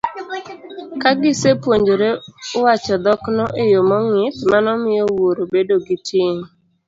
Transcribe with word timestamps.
Ka 1.01 1.11
gisepuonjore 1.21 2.09
wacho 2.63 2.95
dhokno 3.03 3.45
e 3.63 3.65
yo 3.73 3.81
mong'ith, 3.89 4.39
mano 4.51 4.71
miyo 4.83 5.03
wuoro 5.15 5.43
bedo 5.53 5.75
gi 5.85 5.97
ting' 6.07 6.41